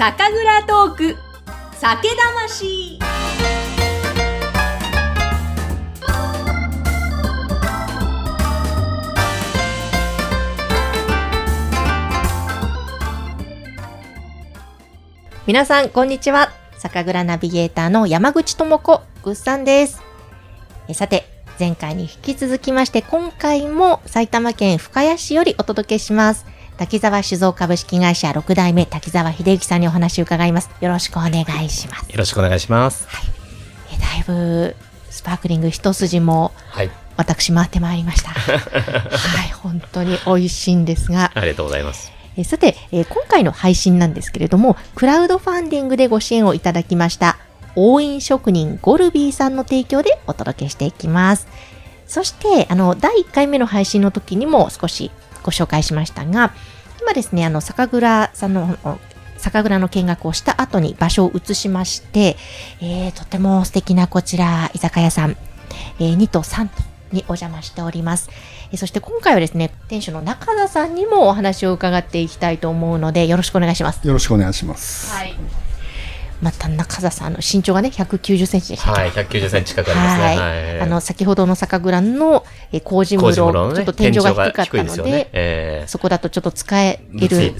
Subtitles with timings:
[0.00, 1.16] 酒蔵トーク。
[1.74, 2.98] 酒魂。
[15.46, 16.50] 皆さんこんにちは。
[16.78, 20.00] 酒蔵ナビゲーターの山口智子ぐっさんです。
[20.88, 21.26] えさて
[21.58, 26.46] 前回に引き続きまして今回も埼玉県深谷市よりお届けします。
[26.80, 33.06] 滝沢酒造株式会社6代目滝沢秀幸さんにお話を伺いますよろしくお願いしますよろしくお願いします。
[33.94, 34.74] えだいぶ
[35.10, 36.90] スパークリング一筋もはい。
[37.18, 42.12] 私回ってまいりました はい本当に美味しいんですがありがとうございます。
[42.38, 47.36] えさて、えー今回の配信なんですけれども、クラウドファンディングでご支援をいただきました、
[47.76, 51.46] 応印職人ゴルビーさんの提供でお届けしていきます。
[52.06, 55.10] そして、あの、第1回目の配信の時にも少し
[55.42, 56.52] ご紹介しましたが、
[57.02, 58.98] 今ですね、あの、酒蔵さんの、お
[59.38, 62.36] 酒蔵の見学をした後に場所を移しまして、
[62.82, 65.36] えーとても素敵なこちら、居酒屋さん、
[65.98, 68.28] えー2と3とにお邪魔しております。
[68.70, 74.06] えーそして今回はですね、店主の中田さんにもお話を伺っていきたいと思うので、よろしくお願いします。
[74.06, 75.10] よろしくお願いします。
[75.12, 75.34] はい。
[76.42, 79.10] また中田さんの身長がね、190センチでしたはい。
[79.10, 80.24] 190センチ近くありますね。
[80.24, 80.38] はい。
[80.38, 80.80] はい。
[80.80, 85.30] あの、先ほどの酒蔵の、えー麹室、工事室ちょっと天井が低かったので。
[85.32, 87.54] えそこだとちょっと使える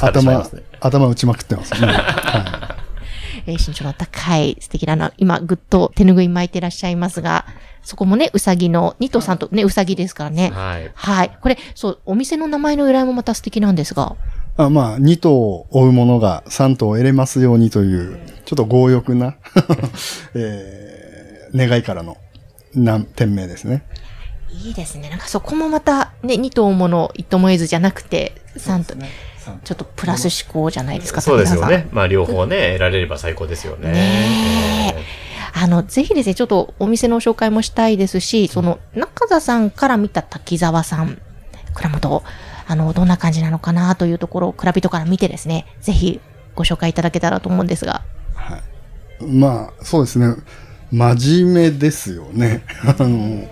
[0.00, 0.48] 頭
[0.80, 1.86] 頭打ちまくってますね。
[1.88, 2.76] は
[3.46, 7.46] えー身長の高い素敵なの、今ぐっと手拭い巻いてらっしゃいますが、
[7.82, 10.50] そこもね、うさぎの、2と3とね、うさぎですからね。
[10.54, 10.90] はい。
[10.94, 11.38] はい。
[11.40, 14.14] これ、そう、お店の名前の由来もまた素敵なんですが。
[14.58, 14.62] い。
[14.62, 19.36] あまあ、2頭を追うものが3頭を得れますようにという、ちょっと強欲な、
[20.34, 20.82] えー
[21.54, 22.16] 願いからの、
[22.74, 23.84] な店名ですね。
[24.50, 25.08] いいですね。
[25.08, 28.94] なんかそこもまた、ね、2頭もの一もえずじゃなくて、3と、
[29.64, 31.88] ちょっとプラス思考じゃないですか、そうですよね。
[31.92, 33.92] まあ、両方ね、得られれば最高ですよね。
[33.92, 34.94] ね。
[35.54, 41.18] あの、ぜひですね、ちょっとお店の紹介もしたいですし、その、中田さんから見た滝沢さん、
[41.74, 42.22] 倉本、
[42.66, 46.20] あの、どんな感じなのかなというところを、蔵人から見てですね、ぜひ
[46.54, 48.02] ご紹介いただけたらと思うんですが。
[48.34, 49.24] はい。
[49.24, 50.34] まあ、そうですね。
[50.90, 52.62] 真面目ですよね。
[52.84, 53.48] あの、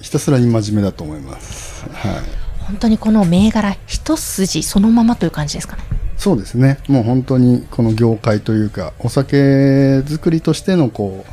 [0.00, 1.84] ひたすらに真面目だと思います。
[1.92, 2.12] はい。
[2.60, 5.82] 本当にこの銘柄一筋そのままという感じですかね。
[6.16, 6.78] そうですね。
[6.88, 11.32] もう本当にこの業界というか、お酒作りとしてのこう、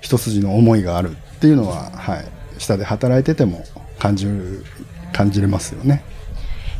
[0.00, 2.24] 一筋の思いがあるっていうのは、はい。
[2.58, 3.64] 下で働いてても
[3.98, 4.64] 感じる、
[5.12, 6.02] 感じれますよね。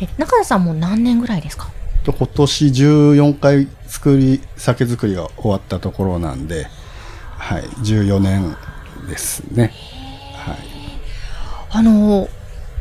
[0.01, 1.71] え、中田さんも何年ぐらいですか？
[2.05, 6.67] と今年14回作り、酒造りが終わったところなんで、
[7.39, 7.63] はい。
[7.63, 8.57] 14年
[9.09, 9.73] ですね。
[10.35, 10.57] はい。
[11.71, 12.29] あの、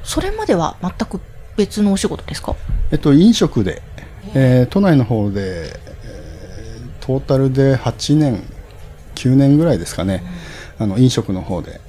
[0.03, 1.19] それまでは全く
[1.57, 2.55] 別のお仕事ですか？
[2.91, 3.81] えっと、飲食で、
[4.33, 5.69] えー都内の方で、
[6.03, 8.43] えートータルで8年、
[9.15, 10.23] 9年ぐらいですかね、
[10.79, 11.79] あの飲食の方で、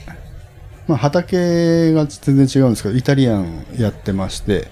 [0.87, 4.69] まあ、畑が全然違うんですけど、イタリアンやってまして、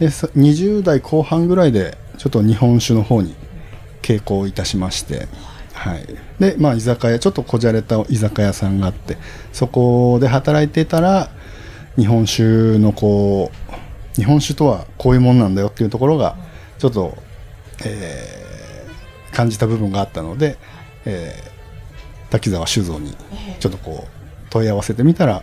[0.00, 3.34] で20代後半ぐらいで、ちょっと日本酒の方に
[4.02, 5.28] 傾向いたしまして、
[5.72, 6.06] はい。
[6.38, 9.16] で、まあ、居酒屋、ちょっとこじゃれた居酒屋さんがあって、
[9.52, 11.30] そこで働いてたら、
[11.96, 16.36] 日本酒のこう、日本酒とはこういうもんなんだよっていうところが、
[16.78, 17.16] ちょっと、
[17.84, 18.44] えー
[19.34, 20.56] 感じた部分があったので、
[21.04, 21.54] えー
[22.30, 23.16] 滝沢酒造に
[23.60, 24.23] ちょっとこう
[24.54, 25.42] 問い合わせてみたら、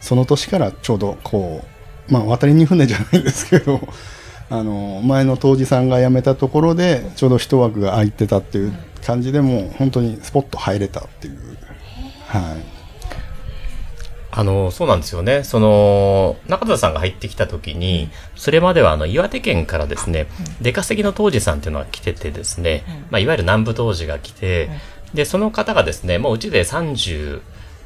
[0.00, 1.62] その年からちょうどこ
[2.08, 3.80] う、まあ渡りに船じゃないですけど、
[4.50, 8.72] あの、前の杜氏さんが辞めたところで、ちょうど一枠が空いてたっていう
[9.04, 11.38] 感じでもう本当にスポッと入れたっていう。
[12.26, 12.42] はい。
[14.30, 15.42] あの、そうなんですよね。
[15.42, 20.26] その、中田さんが入ってきた時に、それまではあの、岩手県からですね、
[20.62, 24.70] 出稼ぎの当時さんっていうのが来ててですね、まあ、いわゆる南部当時が来て、
[25.12, 26.64] で、その方がですね、もううちで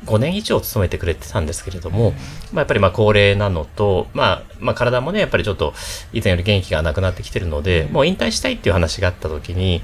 [0.06, 2.12] 35年以上勤めてくれてたんですけれども、
[2.52, 5.74] まあ、やっぱりまあ高齢なのと、まあ、まあ体もね、やっぱりちょっと
[6.12, 9.82] 以前より元気がなくなってきてるので、もう引退したいっていう話があった時に、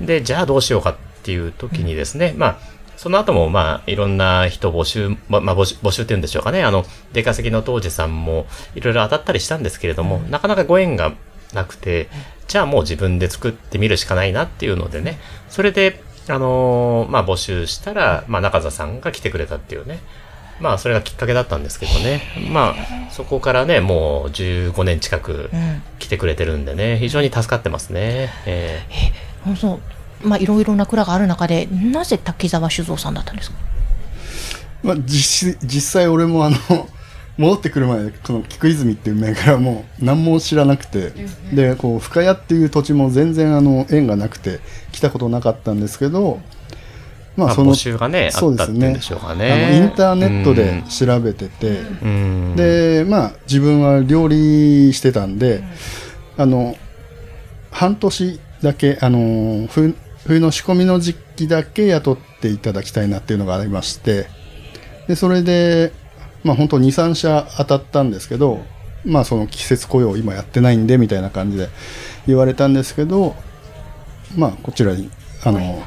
[0.00, 2.58] で、じゃあどうしようかっていう時にですね、まあ、
[2.96, 6.62] その後も、まあ、いろんな人募集、ま、まあ、募集、募集っていうんでしょうかね。
[6.62, 11.14] あの、出稼ぎの当時さんも、いろいろ当たったりしたんですけれども、なかなかご縁が
[11.54, 12.08] なくて、
[12.46, 19.98] じゃあもう自分で作ってみるしかないなっていうのでね、それで、あのーまあ、募集したら、まあ、中田さんが来てくれたっていうね。
[20.60, 22.20] まあ、それがきっかけだったんですけどね。
[22.50, 25.82] まあ、そこからね、もう15年近くうん。
[25.98, 28.30] 来てくれてるんでね、非常に助かってますね。
[28.46, 28.82] え
[29.46, 29.80] そうそ
[30.24, 30.28] う。
[30.28, 33.56] まあ、いろいろな蔵がある中で、なぜ滝沢酒造さんだったんですか？
[34.82, 36.56] まあ、実実際俺もあの、
[37.40, 41.12] 戻ってくるまでこの菊泉っていう銘柄も何も知らなくて、
[41.54, 44.60] でこう深谷っていう土地も全然あの縁がなくて
[44.92, 46.42] 来たことなかったんですけど、
[47.38, 49.52] まあ、募集がねあったっていうんでしょうかね。
[49.52, 52.56] あのインターネットで調べてて、うん。
[52.56, 55.64] でまあ自分は料理してたんで、
[56.36, 56.76] あの
[57.70, 59.96] 半年だけあの冬
[60.26, 64.26] 冬の仕込みの時期だけ雇っていただきたいなっていうのがありまして
[65.08, 65.92] でそれで
[66.44, 68.64] まあ本当23社当たったんですけど
[69.04, 71.68] まあその季節雇用今やってないんでみたいな感じで
[72.26, 73.34] 言われたんですけど
[74.36, 75.10] まあこちらに
[75.44, 75.82] あの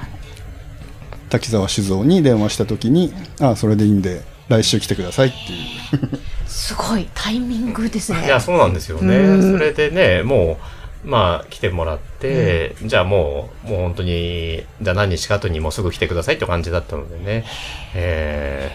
[1.29, 6.19] 滝沢酒造に電話した時にああそれでいいんで来週来てくださいっていう。
[6.47, 8.25] すごいタイミングですね。
[8.25, 9.51] いやそうなんですよね、うん。
[9.53, 17.45] それでねもうまあ来てもらって、じゃあもうもう本当にじゃあ何日か後にもうすぐ来てくださいって感じだったのでね。
[17.93, 18.71] え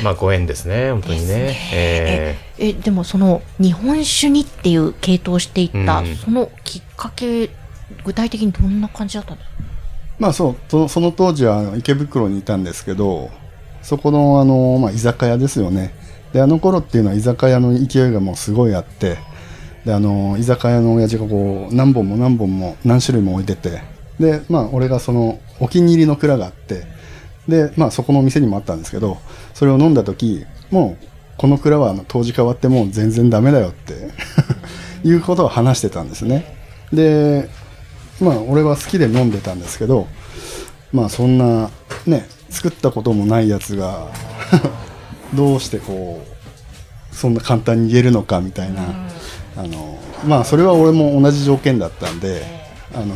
[0.00, 1.56] ー、まあご縁ですね本当にね。
[1.72, 6.14] ええでもその日本酒にっていう系統をしていった、うん。
[6.14, 7.50] そのきっかけ
[8.04, 9.56] 具体的にどんな感じだったんですか？
[10.18, 13.30] まあそうそのその当時は池袋にいたんですけど
[13.82, 15.92] そこのあの、まあ、居酒屋ですよね。
[16.32, 19.18] であの頃っていうのは居酒屋の勢いがもうすごいあって
[19.84, 23.82] であの居酒屋の親父がこう何本も何本も何種類も置いてて
[24.18, 26.86] でまあ俺がそのお気に入りの蔵があって
[27.48, 29.18] でまあそこのお店にもあったんですけど
[29.52, 34.10] それを飲んだ時もうこの蔵は当時変わってもう全然ダメだよって
[35.06, 36.54] いうことを話してたんですね。
[36.92, 37.48] で
[38.20, 40.06] まあ俺は好きで飲んでたんですけど
[40.92, 41.70] まあそんな
[42.06, 44.06] ね作ったこともないやつが
[45.34, 48.82] どうしてこうそんな簡単に言えるのかみたいな、
[49.56, 52.42] あのまあそれは俺も同じ条件だったんで
[52.94, 53.14] あの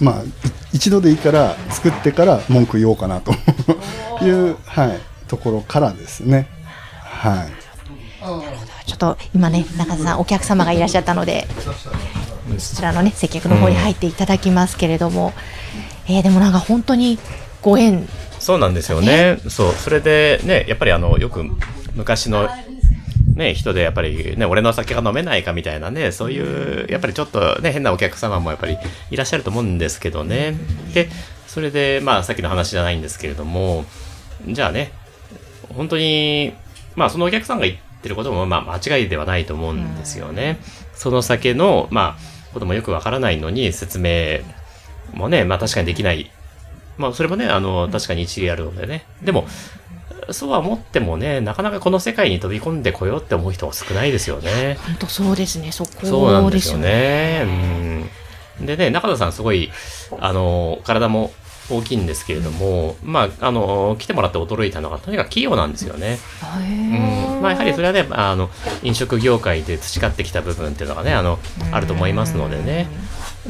[0.00, 0.26] まあい
[0.72, 3.32] 一度でいいから作ってから文句言おうかなと
[4.22, 6.48] いう、はい、ところからですね。
[7.02, 8.86] はい。
[8.86, 11.46] ちょっと今ね中田さんお客様がいらっしゃったので
[12.58, 15.32] そちらのね接客の方に入っていただきますけれども、
[16.08, 17.18] えーでもなんか本当に
[17.62, 18.08] ご縁。
[18.38, 19.38] そうなんですよね。
[19.48, 19.72] そう。
[19.72, 21.42] それでね、やっぱりあの、よく
[21.94, 22.48] 昔の
[23.36, 28.78] ね、人でやっぱりね、俺の酒が飲めないかみたいなね、そういう、やっぱりちょっとね、変なお客様もやっぱり
[29.10, 30.54] いらっしゃると思うんですけどね。
[30.94, 31.08] で、
[31.46, 33.84] それで、まあさっきの話じゃないんですけれども、
[34.48, 34.90] じゃあね、
[35.74, 36.54] 本当に、
[36.94, 40.58] まあそのお客さんが言ってることもまあ間違いではないと思うんですよね。
[40.94, 44.40] その酒の、まあ、こともよくわからないのに説明
[45.12, 46.30] もね、まあ確かにできない
[46.98, 49.04] まあ、それもね、あの、確かに一理あるのでね。
[49.22, 49.46] でも、
[50.30, 54.78] そうは思ってもね、なかなかこの世界に飛び込んでこようって思う人は少ないですよね。
[54.86, 58.10] 本当そうですねそそうなんですすよねね。
[58.58, 58.66] うん。
[58.66, 59.70] でね、中田さんすごい、
[60.18, 61.32] あの、体も
[61.70, 66.18] 大きいんですけれども、まあ、あの、来てもらって驚いたのが、とにかく器用なんですよね。
[66.42, 67.42] うん。
[67.42, 68.50] まあ、やはりそれはね、あの、
[68.82, 71.38] 飲食業界で培ってきた部分っていうのがね、あの、
[71.72, 72.88] あると思いますのでね。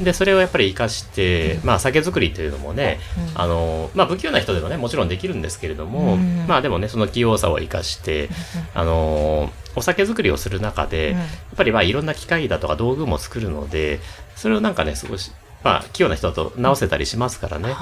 [0.02, 2.98] で、それをやっぱり活かして、まあ、酒造りというのもね、
[3.34, 3.40] うん。
[3.40, 6.46] あの、まあ、不器用な人でもね、もちろんできるんですけれども、うん。
[6.46, 8.28] まあ、でもね、その器用さを活かして、
[8.75, 11.19] あの、お酒造りをする中で、うん。
[11.19, 14.00] やっぱりまあ、いろんな機械だとか道具も作るので、
[14.34, 15.32] それをなんかね、少し、
[15.64, 17.75] まあ、器用な人だと直せたりしますからね、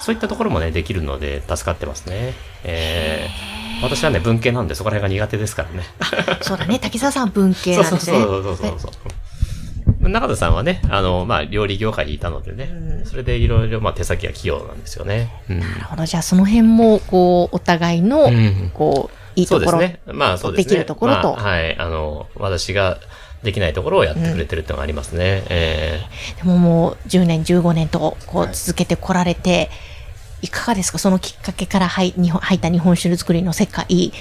[0.00, 2.34] そういったところもね、できるので、助かってますね。
[2.64, 5.84] えー私はね、文系なんで、そこら辺が苦手ですからね。
[6.40, 6.78] そうだね。
[6.78, 8.90] 滝沢さん文系なんですね そうそうそうそうそう。
[10.08, 15.30] 中田さんはね、あの、まあ、料理業界にいたのでね、うんそれでいろいろ、まあ、手先が器用なんですよね。
[15.48, 15.60] うん。
[15.60, 20.00] なるほどじゃあその辺もこうお互いのうんこういいところ、そうですね。
[20.14, 20.70] まあ、そうですね。
[20.70, 21.78] できるところとまあはい。
[21.78, 22.98] あの、私が
[23.42, 25.44] できないところをやってくれてるってのがありますね。
[25.48, 26.00] え
[26.38, 29.70] でももう10年15年とこはいう続けてこられて、
[30.42, 30.98] い、かがですか？
[30.98, 34.12] そのきっかけから入日本入った日本酒作りの世界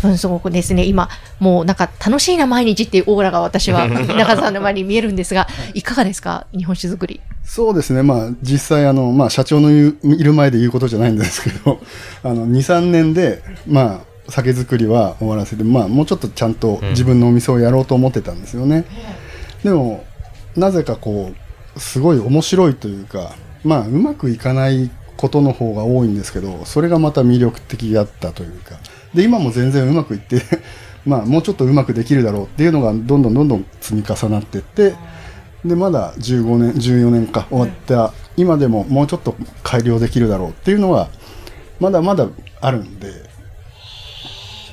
[0.00, 1.08] 多分すごくですね今
[1.40, 6.46] もうなんか楽しいな毎日っていうオーラが私は 中田さんの前に見えるんですがいかがですか？
[6.56, 7.20] 日本酒作り。
[7.44, 11.78] そうですね、まあ、実際あの、まあ、社長のいる前で言うことじゃないんですけど、
[12.24, 18.84] あの、2、3年で、まあ、酒造りは終わらせて、まあ、もうちょっとちゃんと自分のお店をやろうと思ってたんですよね。
[19.62, 20.04] でも、
[20.56, 21.32] なぜかこ
[21.76, 23.32] う、すごい面白いというか、
[23.62, 28.76] まあ、うまくいかないことの方が多いんですけど、それがまた魅力的だったというか、
[29.14, 30.42] で、今も全然うまくいって、
[31.06, 34.94] まあ、もうちょっとうまくできるだろうっていうのが、どんどんどんどん積み重なっていって、
[35.64, 41.08] でまだ15年14年か終わった、今でももうちょっと改良できるだろうっていうのは
[41.80, 42.28] まだまだ
[42.60, 43.12] あるんで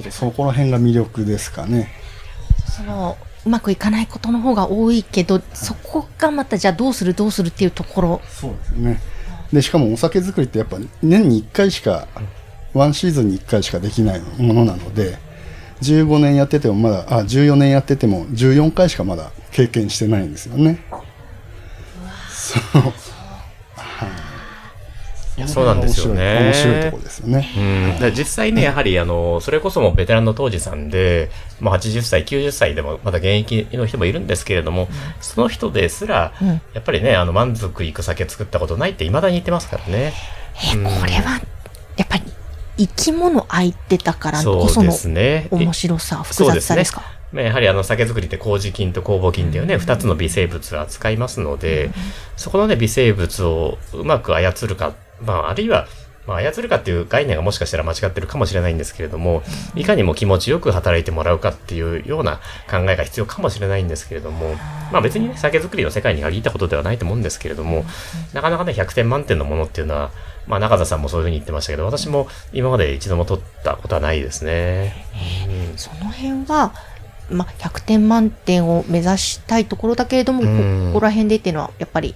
[0.09, 1.91] そこら辺が魅力ですかね。
[2.75, 8.21] そのうまくいかないことの方が多いけどそこがまたじゃあどうするどうするっていうところ。
[8.27, 9.01] そうですね。
[9.53, 12.07] でしかもお酒作りってやっぱ年に1回しか
[12.73, 15.17] ワンシーズンに1回しかできないものなので
[15.81, 20.83] 15年やっててもまだあ14年やってても14回しかまだ経験してないんですよね。
[22.29, 22.93] そう。
[25.37, 25.41] い。
[25.41, 26.39] やそうなんですよね。
[26.39, 27.49] 面白い面白いところですよね。
[27.57, 27.59] う
[27.97, 34.87] ん、で実際ね、やはり、あの、それこそもベテランの当時さんで、まあ、80歳、90歳でもまだ現役の人もいるんですけれども、
[35.19, 36.47] その人ですら、うん。
[36.47, 40.13] やっぱりね、あの、満足いく酒作ったことないって未だに言ってますからね。
[40.73, 41.41] えうんこれは
[41.97, 42.23] やっぱり
[42.77, 44.91] 生き物相手だからこその。
[45.51, 47.03] 面白さ複雑さですか？
[47.31, 51.91] まあやはりあの酒造りって麹菌と酵母菌っていうね、二つの微生物を扱いますので、
[52.35, 55.87] そこのね、微生物をうまく操るか、まあ、あるいは、
[56.27, 59.41] まあ、操るかっていう概念がもしかしたら間違ってるかもしれないんですけれども、
[59.75, 64.55] いかにも気持ちよく働いてもらうかっていうような考えが必要かもしれないんですけれども、
[64.91, 67.85] まあ別にね、酒造りの世界に限ったことではないと思うんですけれども、
[68.33, 70.11] なかなかね、100点満点のものっていうのは、
[70.47, 75.07] まあ中田さんもそういうふうに言ってましたけど、私も今まで一度も取ったことはないですね。
[75.71, 76.73] うんその辺は、
[77.29, 82.13] まあ、100点満点を目指したいところだけれども、うんここら辺でっていうのはやっぱり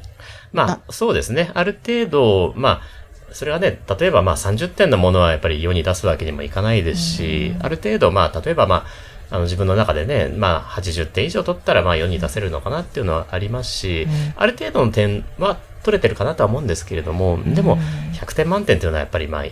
[0.55, 1.51] まあ、そうですね。
[1.53, 2.81] ある程度、まあ、
[3.31, 8.85] それはね、例えばまあ30点のものはやっぱり世に出すわけにもいかないですし、ある程度まあ、例えばま
[9.29, 17.77] あ、あの自分の中でね、まあ80点以上取ったらまあ世に出せるのかなっていうのはありますし、ある程度の点は取れてるかなとは思うんですけれども、でも
[18.13, 19.43] 100点満点っていうのはやっぱりまあ、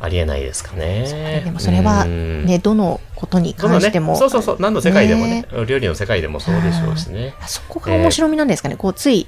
[0.00, 1.42] ありえないですかね。
[1.44, 2.46] でもそれはうん。
[2.46, 7.34] ね、どのことに関しても、そうそうそう、何の世界でもねね、料理の世界でもそうでしょうしね。
[7.46, 9.26] そこが面白みなんですかね、こうつい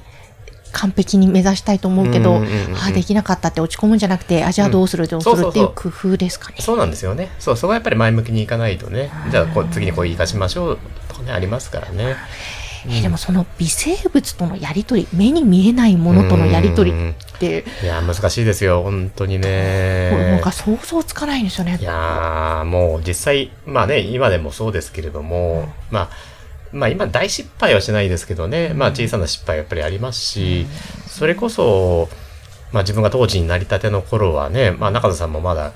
[0.72, 6.56] 完璧に目指したいと思うけど、うんうんうんうんああできなかったって落ち込むんじゃなくてあじゃあどうするどうするっていう工夫ですかね。
[6.60, 7.30] そうなんですよね。
[7.38, 9.10] そう、そこはやっぱり前向きにいかないとね。
[9.30, 12.16] じゃあこう、次にこう生かしましょうとかね、ありますからね。
[12.86, 20.40] えーでもその微生物とのやりとり目に見えないものとのやりとりって、いや、難しいですよ、本当にねなん。
[20.40, 21.84] か想像つかないんですよねい。
[21.84, 26.31] やー、もう実際、まあね、今でもそうですけれども、まあ、
[26.72, 30.66] まあ今大失敗はしないですけどね、まあ小さな失敗はやっぱりありますし、
[31.06, 32.08] それこそ、
[32.72, 35.72] まあ自分が当時になりたての頃はね、まあ中田さんもまだ、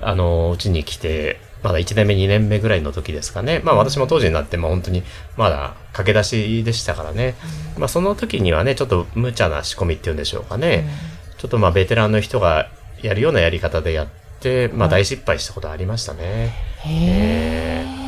[0.00, 3.60] あの、うちに来て、まだ1年目、2年目ぐらいの時ですかね。
[3.62, 5.04] まあ私も当時になって、まあ本当に
[5.36, 7.36] まだ駆け出しでしたからね。
[7.78, 10.88] まあその時にはね、ちょっと無茶な仕込みっていうんでしょうかね。
[11.38, 12.68] ちょっとまあベテランの人が
[13.00, 14.08] やるようなやり方でやっ
[14.40, 16.52] て、まあ大失敗したことありましたね。
[16.84, 18.01] えー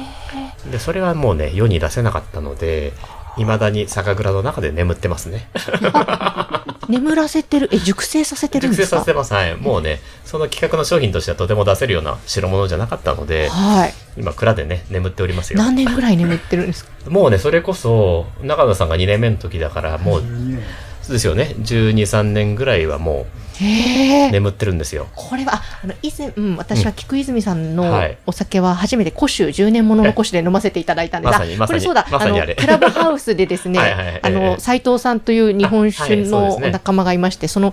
[0.71, 2.93] で、それはもうね、世に出せなかったので、
[3.37, 5.49] 未だに酒蔵の中で眠ってますね。
[6.89, 8.97] 眠らせてる、え、熟成させてるん熟ですか？
[8.99, 9.33] 成させてます。
[9.35, 9.57] はい。
[9.57, 13.95] もうね、その企画の商品としてはとても出せるような代物じゃなかったので、はい。
[14.19, 15.59] 今蔵でね、眠っておりますよ。
[15.59, 16.91] 何年ぐらい眠ってるんですか？
[17.09, 20.23] もうね、それこそ、中田さんが2年目の時だから、もう、
[21.03, 23.23] そうですよね、12、3年ぐらいはも。
[23.23, 25.09] う眠ってるんですよ。
[25.15, 28.19] これは、ああの、以前、うん、私は菊泉さんのはい。
[28.27, 31.33] お酒は初めて古酒、10年ものの古酒で飲ませていただいたんです。
[31.33, 32.55] まさにまこれそうだ、まあれ。
[32.55, 37.73] クラブハウスでですね、 はいはい藤さんという日本酒の仲間がいまして、その、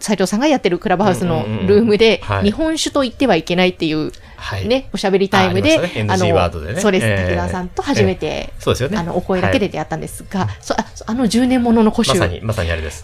[0.00, 2.44] 斉藤さんがやってるクラブハウスのルームで、はい。
[2.44, 4.68] 日本酒と言ってはいけないっていう、はい。
[4.68, 6.30] ね、おしゃべりタイムで、あありましたね。
[6.30, 6.80] NG ワードでね。
[6.80, 8.98] そうです、ええ武田さんと初めて、そうですよね。
[8.98, 10.74] あの、お声だけで出会ったんですが、そ
[11.06, 13.02] あの10年ものの古酒、まさに、まさにあれです。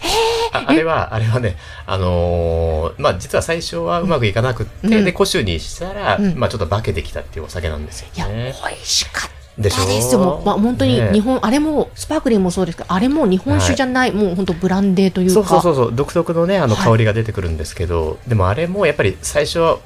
[0.53, 5.05] ああれは、あれはね、あのーまあ、実は最初はうまくいかなくって、うん。
[5.05, 6.35] で、古酒にしたら、うん。
[6.35, 8.53] まあ、ちょっと化けてきたっていうお酒なんですよいや、ね。
[8.63, 9.44] 美味しかった。
[9.57, 9.85] でしょ？
[9.85, 10.19] ですよ。
[10.19, 15.33] もうまあ、本当にね日本、あれも、スパークリングもそうですけど、あれも日本酒じゃない、もう本当ブランデーというか。
[15.33, 19.77] そうそうそうそう、独特のね、あのはい香りが出てくるんですけど、でもあれもやっぱり最初は、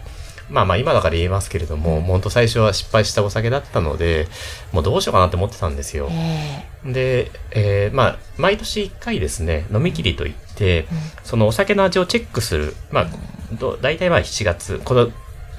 [0.50, 4.28] まあまあ今だから言えますけれども、もう本当最初は失敗したお酒だったので、
[4.72, 6.10] もうどうしようかなって思ってたんですよ。
[6.12, 10.88] えで、えーまあ、毎年1回ですね、飲み切りといって、
[11.24, 13.08] そのお酒の味をチェックする、まあ、
[13.52, 15.10] ど大体まあ7月、この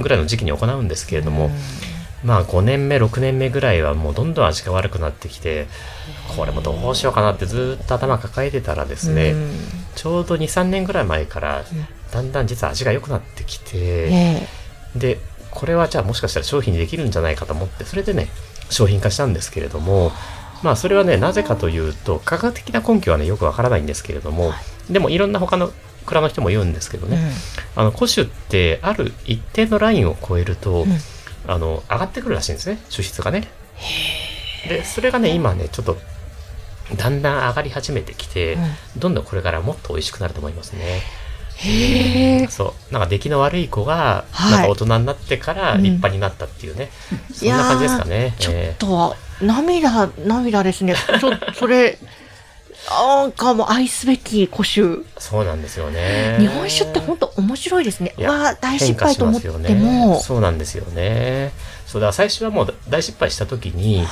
[0.01, 1.53] ぐらいの時期に行うんですけれども、
[2.25, 5.67] まあ5年目、6年目ぐらいはもうどんどん味が悪くなってきて、
[6.37, 9.51] これもどうしようかなってずっと頭抱えてたらですね、うん。
[9.95, 11.65] ちょうど2、3年ぐらい前から、
[12.13, 13.79] だんだん実は味が良くなってきて、
[14.13, 14.49] え
[14.97, 15.19] で、
[15.51, 18.29] これはじゃあもしかしたら商品にできるんじゃないかと思って、それでね、
[18.69, 20.13] 商品化したんですけれども、
[20.63, 24.53] まあそれはね、なぜかというと、科学的な根拠はね、よくわからないんですけれども、
[24.91, 25.73] でもいろんな他の
[26.07, 27.33] 蔵の人も言うんですけどえね、
[27.77, 30.89] あの、古酒ってある一定のラインを超えると、ん
[31.51, 33.49] あの、上がってくるらしいんですね、主質がね。
[34.69, 35.99] で、それがね、今ね、ちょっと、
[36.97, 38.57] だんだん上がり始めてきて、
[38.97, 41.03] どんどんこれからもっと美味しくなると思いますね。
[41.57, 42.47] へえ。
[42.47, 42.93] そう。
[42.93, 46.89] なんか出来の悪い子が、はいなんか大人になってから立派になったっていうね。
[47.33, 48.35] そんな感じですかね。
[48.39, 50.95] ちょっえと、涙、涙ですね。
[51.21, 51.99] ちょ、それ、
[52.89, 55.05] なんかもう愛すべき古酒。
[55.19, 56.37] そうなんですよね。
[56.39, 58.15] 日本酒って本当面白いですね。
[58.17, 60.21] いやわあ、大失敗と思ってもね。
[60.23, 61.53] そうなんですよね。
[61.87, 64.07] そうだ、最初はもう大失敗した時に、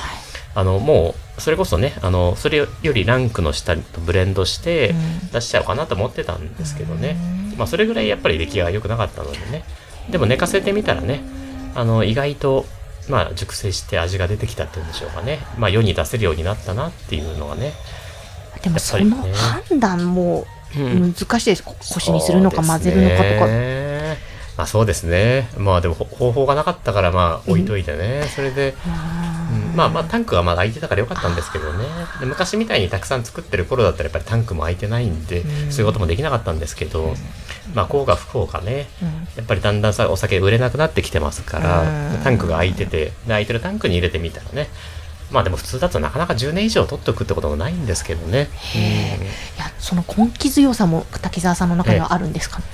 [0.55, 7.17] あの、もう、それこそね、あの、それよりランクの下とブレンドしてうん出しちゃおうかなと思ってたんですけどね。
[7.57, 9.63] まあ、それぐらいやっぱり出来が良くなかったのでね。
[10.09, 11.21] でも寝かせてみたらね、
[11.75, 12.65] あの、意外と、
[13.07, 15.39] まあ、熟成して味が出てきたっていうんでしょうかね。
[15.57, 17.73] まあ、世に出せるようになったなっていうのはね。
[18.63, 20.45] でもその判断も
[20.77, 21.63] うん難しいです。
[21.63, 23.47] こ腰にするのか混ぜるのかとか。
[24.57, 25.47] まあそうですね。
[25.57, 28.29] まあでもほ方法がなかったからまあ置いといてね。
[28.35, 31.85] それで、うんまあまあタンクがまだ空いてたからよかったんですけどね。
[32.19, 37.13] で昔みたいにたくさん作ってる頃だったらやっぱりタンクも空いてないんで、うんそういうこともできなかったんですけど、
[37.73, 38.89] まあこうが不幸かね。
[39.01, 44.67] うんやっぱりだんだんさお酒売れなくなってきてますから、うんタンクが空いてて、で空いてるタンクに入れてみたらね。
[45.31, 48.49] まあでも普通だとなかなか10年以上取っておくってこともないんですけどね。
[48.75, 48.85] うんい
[49.59, 52.59] や、その根気強さも滝沢さんの中にはあるんですか？
[52.59, 52.65] ね。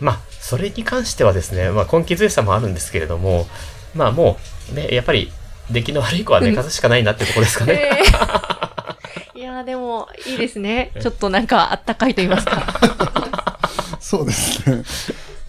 [0.00, 3.46] まあ、それに関してはですね、まあ、根気強さもあるんですけれども、
[3.94, 4.38] まあも
[4.72, 5.32] う、ね、やっぱり、
[5.70, 7.90] 出来の悪い子は寝かすしかないなってとこですかね。
[9.34, 10.92] いや、でも、いいですね。
[11.00, 12.80] ちょっとなんかあったかいと言いますか。
[14.00, 14.82] そうですね。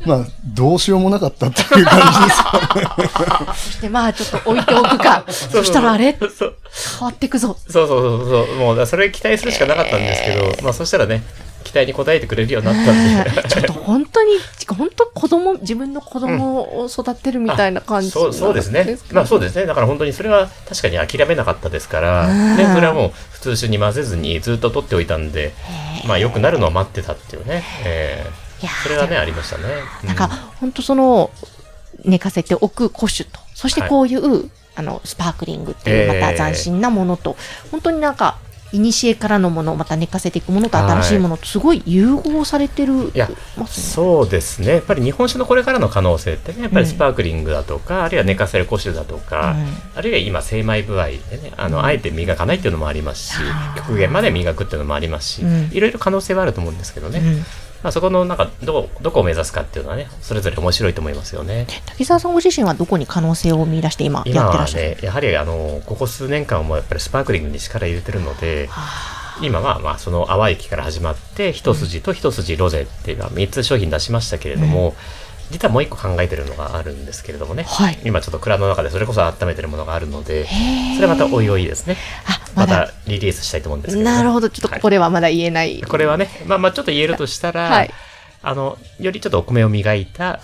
[0.06, 3.54] まあ、どうしようもなかったっていう感じですかね。
[3.54, 5.26] そしてまあちょっと置いておくか。
[5.30, 6.16] そしたらあれ？
[6.20, 6.56] そうそう
[7.00, 7.58] 変わっていくぞ。
[7.70, 11.24] そうそうそう、もう、だからそれ期待するしかなかったんですけど、まあそしたらね、
[11.66, 13.44] 期待に応えてくれるようになったんで。
[13.50, 14.32] ちょっと本当に、
[14.78, 18.98] 本当子供、自分の子供を育てるみたいな感じ、そうそうですね。
[19.12, 19.66] まあそうですね。
[19.66, 25.54] だから本当にそれは確かに諦めなかったですから、うんね、それはもう普通酒に混ぜずにずっと取っておいたんで、
[26.06, 27.64] まあ良くなるのを待ってたっていうね。
[27.84, 28.49] えー
[28.84, 29.64] それはね、ありましたね。
[30.04, 30.28] うなんか、
[30.60, 31.32] 本当その、
[32.06, 37.36] 寝かせておく古酒と、そしてこういう、あの、スパークリングっていう、ええまた斬新なものと、
[37.72, 38.38] 本当になんか、
[38.72, 43.84] 古からのもの、また寝かせていくものと新しいものと、すごい融合されてるいやますね。
[43.84, 44.74] そうですね。
[44.74, 49.56] やっぱり日本酒のこれからの可能性ってね、やっぱりスパークリングだとか、あるいは寝かせる古酒だとか、
[49.96, 53.40] あるいは今精米部合でね、あの、あえて磨かないっていうのもありますし
[53.76, 55.70] 極限まで磨くっていうのもありますし、うん。
[55.72, 57.22] いろいろ可能性はあると思うんですけどね。
[57.80, 61.66] うんまあそこのなんか、どこ、どこを目指すかっていうのはね、それぞれ面白いと思いますよね。
[61.86, 64.90] 滝沢さんご自身はどこに可能性を見出して今やってらっしゃる？
[64.96, 68.82] ね、やはりあの、ここ数年間はもうやっぱりスパークリングに力入れてるので、は
[69.42, 74.96] 今はまあその淡雪から始まって一筋と一筋ロゼっていうのは3つ商品出しましたけれども、
[75.52, 77.98] 実はもう一個考えてるのがあるんですけれどもね、はい。
[78.04, 80.46] 今ちょっと蔵の中でそれこそ温めてるものがあるので
[80.96, 81.98] それはまたおいおいですね。
[82.26, 84.50] あ、また、リリースしたいと思うんですけど、ね、なるほど。
[84.50, 85.82] ちょっとここではまだ言えない。
[85.82, 87.94] これはねまあまあちょっと言えるとしたら、はい。
[88.42, 90.40] あのよりちょっとお米を磨いた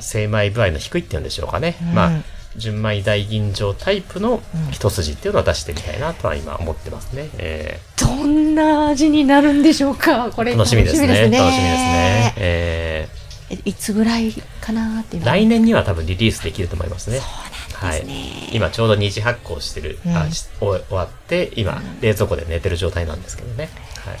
[0.00, 1.94] 精米具合の低いっていうんでしょうかね、うん。
[1.94, 2.10] まあ
[2.56, 8.06] 純米大吟醸タイプの一筋っていうのを出してみたいなとは今思ってますね、えー。
[8.06, 10.30] どんな味になるんでしょうか。
[10.30, 11.06] これ楽しみですね。
[11.06, 11.48] 楽しみですね。
[11.48, 12.34] ね。
[12.36, 13.21] ええ
[13.64, 17.18] いつぐらいかなって来年には多分リリースできると思いますね。
[17.18, 17.52] はい
[17.90, 18.48] ですね。
[18.52, 23.68] 今ちょうど二次発酵してる、うんあし終終わって、今、冷蔵庫で寝てる状態なんですけどね。
[24.04, 24.16] はい。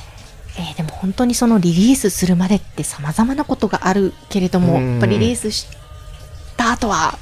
[0.58, 5.66] えーでも本当にそのリリースするまでって様々なことがあるけれども、うんやっぱリリースし
[6.56, 7.18] た後は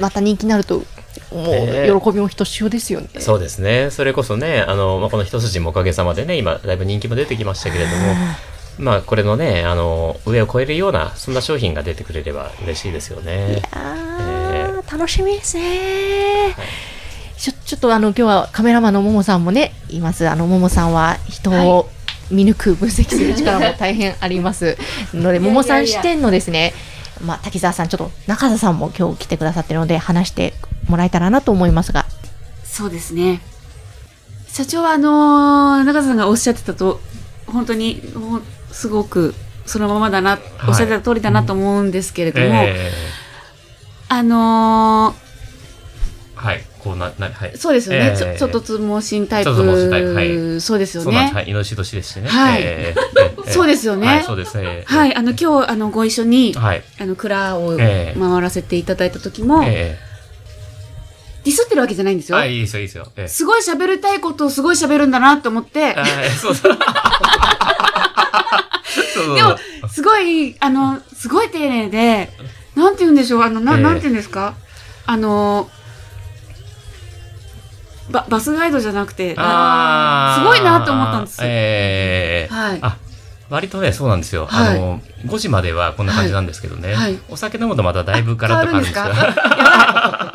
[0.00, 0.84] また人気になるともう
[1.32, 3.08] えー喜びもひとしおですよね。
[3.20, 3.90] そうですね。
[3.90, 7.96] それこそね、あの、まあ、この一筋もおかげさまでね、今、だいぶ人気も出てきましたけれども、
[8.78, 13.62] まあ、これのね、あの、上を超えるような、そんな商品が出てくれれば嬉しいですよね。
[13.72, 16.54] あー楽しみですね。
[17.36, 20.28] ちょちょっとあの今日はカメラマンのももさんもねいます。
[20.28, 21.88] あのももさんは人を
[22.30, 24.76] 見抜く分析する力も大変あります
[25.12, 26.72] ので、ももさん視点のですね、
[27.24, 30.54] まあ滝沢さんちょっと中田さんも今日来てくださってるので話して
[30.88, 32.06] もらえたらなと思いますが、
[32.64, 33.40] そうですね。
[34.48, 37.00] 社長はあのー中田さんがおっしゃってたと、
[37.46, 38.42] 本当に、もう
[38.74, 39.34] すごく
[39.66, 42.90] そのままだな、おっしゃってた通りだなと思うんですけれども、え
[44.08, 45.24] あのー
[46.34, 46.62] はい。
[46.78, 47.56] こうな、な、はいー。
[47.56, 48.10] そうですよね。
[48.10, 49.50] えーちょちょっとつ盲信タイプ。
[49.50, 51.04] はいそうですよ。
[51.04, 51.30] ね。
[51.32, 51.48] はい。
[51.48, 52.28] 命年ですしね。
[52.28, 54.84] はいえーえーそうですよねはい、そうですね。
[54.86, 56.82] はい、あの、今日、あの、ご一緒に、はい。
[56.98, 59.98] あの、蔵をええ回らせていただいた時も、え
[61.44, 62.38] ディスってるわけじゃないんですよ。
[62.38, 63.06] えあ、いいですよ、いいですよ。
[63.16, 66.04] ええすごい喋りたいことをすごい喋るんだなと思って、あ
[66.40, 66.70] そうそう。
[66.70, 66.78] そうそう
[69.36, 69.56] でも、
[69.88, 72.30] すごい、あの、すごい丁寧で、
[72.74, 73.82] なんて言うんでしょう、あの、なええ。
[73.82, 74.54] なんて言うんですか？
[75.06, 75.68] あの、
[78.10, 80.42] ババスガイドじゃなくて、あー。
[80.42, 81.46] すごいなと思ったんですよ。
[81.48, 82.54] ええ。
[82.54, 82.78] はい。
[82.82, 82.96] あ、
[83.50, 84.46] 割とね、そうなんですよ。
[84.46, 86.88] はいあの、5時まではこんな感じなんですけどね。
[86.88, 89.04] はいはいお酒飲むとまただいぶガラッと変わるんですよ。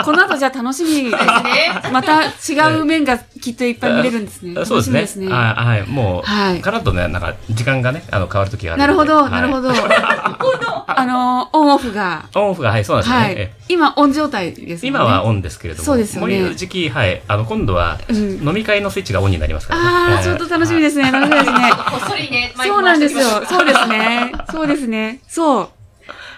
[0.03, 1.71] この後じゃあ楽しみですね。
[1.91, 4.65] また違う面がきっといっぱい見れるんですね。
[4.65, 5.07] そうですね。
[5.07, 5.27] すね。
[5.27, 5.87] はい、はい。
[5.87, 9.69] もう、はいガラッとね、なんか、時間がね、あの、変わる時があるなるほど、はいなるほど。
[10.97, 12.29] あの、オンオフが。
[12.35, 13.25] オンオフが、はい、そうなんですよね。
[13.25, 13.53] はいえ。
[13.67, 14.79] 今、オン状態ですよね。
[14.83, 19.87] 今はオンですけれども、そうですよねもういう時期、はい、あの、今度は、うん飲み会のスイッチがオンになりますからね。
[19.87, 21.11] ああ、えーちょっと楽しみですね。
[21.11, 21.71] 楽しみですね。
[21.71, 23.21] こっそりね、そうなんですよ。
[23.47, 24.31] そうですね。
[24.51, 25.19] そうですね。
[25.27, 25.69] そう。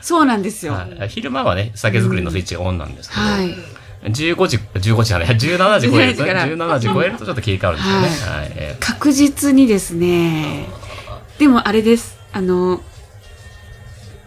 [0.01, 0.75] そうなんですよ。
[1.07, 3.55] 昼間はね、酒造りのスイッチがオンなんですけど、い。
[4.09, 8.37] 15時、15時じゃない、17時超えると、17時から17時超えるとちょっと切り替わるんですよね。
[8.37, 8.51] はい。
[8.55, 10.67] え確実にですね。
[11.37, 12.17] でもあれです。
[12.33, 12.81] あの、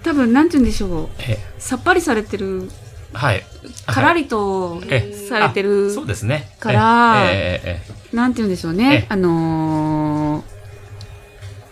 [0.05, 0.91] 多分、なんて言うんでしょう。
[1.07, 1.39] ーえ。
[1.59, 2.71] さっぱりされてる、
[3.13, 3.43] はい。
[3.87, 6.55] からりとえされてるあそうですね。
[6.61, 8.79] からえええええなんて言うんでしょうええ。
[8.79, 10.45] ねあの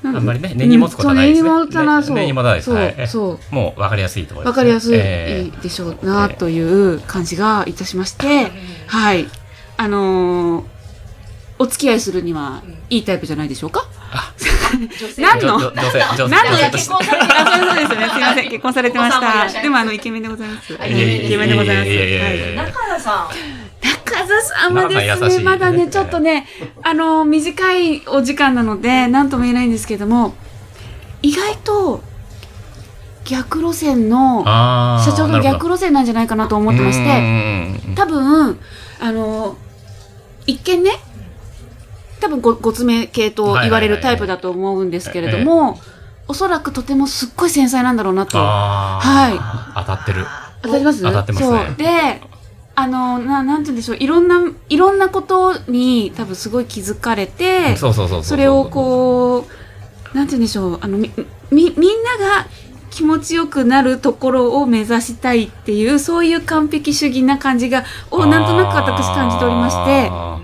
[0.02, 1.50] ー、あんまりね根に持つことはないですね。
[1.50, 2.66] 根に持たな、いです。
[2.66, 3.06] そうはいええ。
[3.06, 3.38] そう。
[3.52, 8.50] えもう分かりやすいと思います、わかりやすえいでしょうなという感じがいたしまして、
[8.86, 9.26] はい。
[9.76, 10.64] あのー
[11.58, 13.86] お付き合いするにはいいタイプじゃないでしょうか？
[14.40, 14.62] え
[15.18, 15.56] 何の？
[15.56, 18.08] 女女性、女性結婚されてあ、そうそうですよね。
[18.08, 18.50] すみません。
[18.50, 19.60] 結婚されてました。
[19.60, 20.72] いでも、あの、イケメンでございます。
[20.72, 22.72] イケメンでございます。
[22.72, 23.62] 中田さん。
[23.82, 26.46] 中澤さんはですね、まだね、ちょっとね、
[26.82, 30.34] あの、短いお時間なので、なんとも言えないんですけども、
[31.22, 32.02] 意外と、
[33.24, 34.44] 逆路線の、
[35.04, 38.58] 社長の逆路線なんじゃないかなと思ってまして、て多分、
[39.00, 39.56] あの、
[40.46, 40.92] 一見ね、
[42.22, 45.80] 多分ご、ごつめ系と言われるタイプだと思うんですけれども、
[46.28, 48.38] おそらくとてもすっごい繊細なんだろうなと。
[48.38, 49.30] は
[49.74, 49.80] い。
[49.80, 50.24] 当たってる。
[50.62, 51.02] 当たります？
[51.02, 51.64] 当たってますね。
[51.66, 51.76] そう。
[51.76, 52.22] で、
[52.74, 59.46] あの、ななんて言うんでしょう、いろんな、いろんなことに多分すごい気づかれて、そうそうそうそれをこ
[60.14, 61.11] う、なんて言うんでしょう、あの、み、
[61.50, 62.46] み、みんなが
[62.90, 70.38] 気持ちよくなるところを目指したいっていう、そういう完璧主義な感じが、をなんとなく私感じておりまして、あ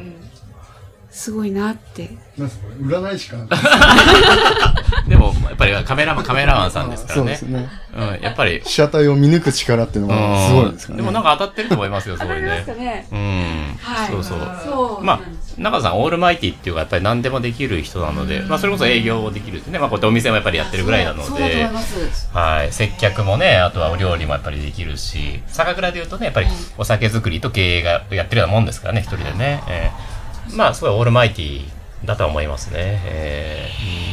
[1.19, 2.11] すごいなって。
[2.39, 2.67] なんですか？
[2.81, 3.37] 占い師か
[5.09, 7.43] でも、やっぱりカメラマン、カメラマンさんですからねそうです。
[7.43, 7.69] ね。
[7.97, 8.61] うん、やっぱり。
[8.65, 11.03] 被写体を見抜く力っていうのがすごいですからね。
[11.03, 12.65] でもなんか当たってると思いますよ、すごいね。
[12.79, 13.07] ね。
[13.11, 13.79] うん。
[13.83, 14.39] はいそうそう。
[14.65, 15.05] そう。
[15.05, 15.21] まあ、
[15.57, 22.29] 中田さん、オールマイティっていうか、やっぱり何でもできる人なので、まあ、それこそ営業もできるしね、まあ、こうやってお店もやっぱりやってるぐらいなのでそうだと思い、ます。
[22.33, 29.63] はい、接客もね、あとはお料理もやっぱりできるし、酒蔵でいうとね、やっぱりお酒作りと経営がやってるようなもんですからね、一人でね。
[29.69, 30.08] えー
[30.55, 31.65] まあ、すごいオールマイティ
[32.05, 33.01] だとは思いますね。
[33.05, 33.69] え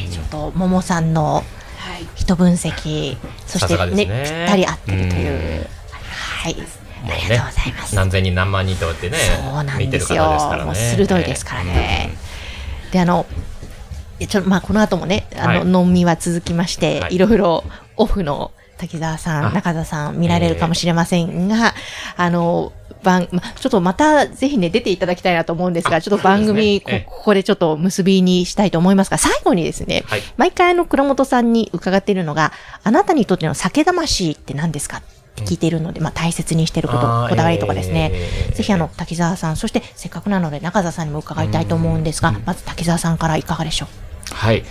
[0.10, 1.42] ーうんと、ももさんのは
[2.00, 2.08] い。
[2.16, 5.60] 人分析、そしてね、ねぴったり合ってるという。
[5.60, 5.66] うん
[6.46, 6.56] はい。
[6.56, 7.96] もありうねがとうございます。
[7.96, 10.24] 何千人何万人とやってねそうなんですよ。
[10.24, 12.18] 方ですからねもう鋭いですからね。
[12.92, 13.26] で、あの、
[14.20, 17.64] えちょまあ、この後もね、あの、飲みは続きまして、はいい、ろいろ
[17.98, 21.74] オフの滝沢さあん、中田さん見られるかもしれませんが、
[22.18, 22.74] あの、
[23.06, 26.94] 番、まちょっとまたぜひね、出ていただきたいなと思うんですが、ちょっと番組、そうですね。
[26.94, 27.00] ええ。
[27.10, 32.52] こここでちょっと結びにしたいと思いますが、最後にですね、はい毎回あの、倉本さんに伺っているのが、
[32.84, 34.98] あなたにとっての酒魂って何ですか？
[34.98, 35.02] っ
[35.36, 43.88] て聞いているので、まあ大切にしていること、こだわりとかですね、えーぜひあの、滝沢さん、そしてせっかくなので中澤さんにも伺いたいと思うんですが、まず滝沢さんからいかがでしょ
[44.32, 44.34] う？
[44.36, 44.64] はい。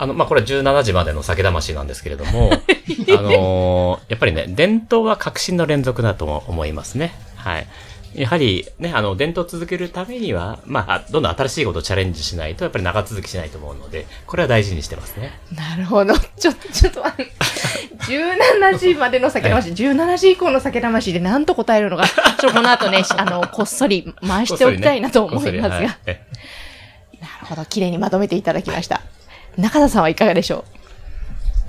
[0.00, 2.56] あの、まあ、これは17時までの酒魂なんですけれども、 あ
[3.20, 7.12] のーやっぱりね、伝統は革新の連続だと思いますね。
[7.38, 7.66] はい。
[8.14, 15.38] やはりね、あの、伝統を続けるためには、まあ、どんどん新しいことをチャレンジしないと、やっぱり長続きしないと思うので、これは大事にしてますね。
[15.54, 16.14] なるほど。
[16.36, 17.32] ちょっと、ちょっと待って、
[18.06, 26.20] 17時までの酒魂、17時以降の酒魂で何と答えるのが、ちょ、この後ね、 あの、こっそり回しておきたいなと思いますが、ねはいえ
[27.20, 29.02] なるほど、綺麗にまとめていただきました。
[29.56, 30.64] 中田さんはいかがでしょ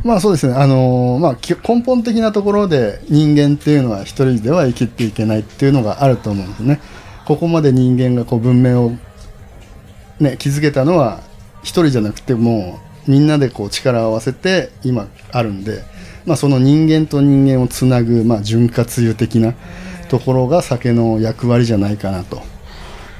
[0.03, 6.79] まあそうですね、あのーまあ、き根本的なところで人間っていうのは一人では生きていけないっていうのがあると思うんですね。
[7.25, 8.91] ここまで人間がこう文明を、
[10.19, 11.21] ね、築けたのは
[11.61, 15.83] 一人じゃなくてもうみんなでこう力を合わせて今あるんで、
[16.25, 19.53] まあ、その人間と人間をつなぐ、まあ、潤滑油的な
[20.07, 22.41] ところが酒の役割じゃないかなと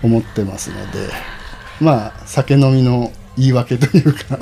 [0.01, 1.09] 思ってますので、
[1.81, 4.39] まあ、酒飲みの言い訳というか。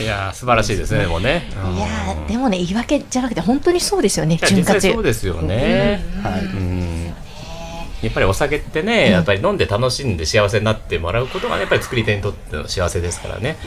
[0.00, 1.50] いやー素晴らしいですね、でもね。
[1.64, 6.04] ういやー、でもね、言い訳じゃなくて、本当にそうですよね、潤滑そうですよね。
[6.22, 7.14] はいうん
[8.02, 13.58] やっぱりお酒ってね、やっぱり飲んで楽しんで幸せになってもらうことがね、やっぱり作り手にとっての幸せですからね。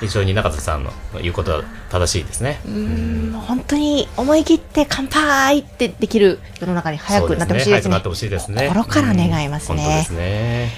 [0.00, 0.90] 非常に中田さんの
[1.22, 2.60] 言うことは正しいですね。
[2.66, 7.72] うん本当に思い切って乾杯ってできる世の中に早くなってほしいですね。
[7.76, 8.68] 早くなってほしいですね。
[8.68, 10.72] 心から願いますねうん本当ですね。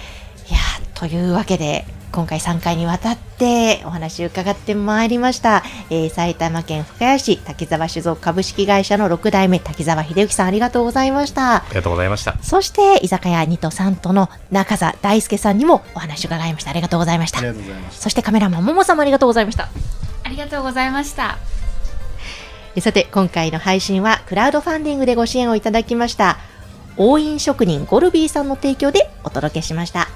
[0.48, 12.36] いやーというわけで、今回3回にわたってお話伺ってまいりました、えー埼玉県深谷市滝沢酒造株式会社の6代目滝沢秀幸さんありがとうございましたありがとうございました。
[12.42, 18.02] そして居酒屋2と3との中澤大輔さんにもお話を伺いましたありがとうございましたありがとうございました。
[18.02, 19.68] そしてカメラマンももさんもありがとうございました
[20.24, 21.38] ありがとうございました。
[22.74, 26.38] えさて今回の配信はクラウドファンディングでご支援をいただきました
[26.96, 30.08] 応印職人ゴルビーさんの提供でお届けしました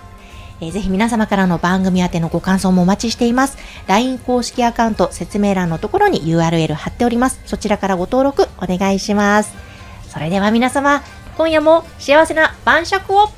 [0.62, 3.58] えーぜひ皆様からの番組宛てのご感想もお待ちしています。
[3.88, 7.40] LINE 公式アカウント説明欄のところに URL 貼っております。
[7.46, 9.52] そちらからご登録お願いします。
[10.08, 11.02] それでは皆様、
[11.36, 13.28] 今夜も幸せな晩酌を